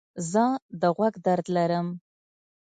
زه 0.31 0.45
د 0.81 0.83
غوږ 0.95 1.13
درد 1.25 1.47
لرم. 1.55 1.87